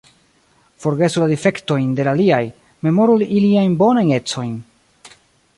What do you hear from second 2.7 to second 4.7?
memoru iliajn bonajn ecojn.